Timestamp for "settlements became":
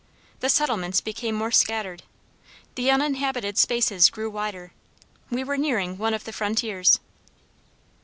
0.49-1.35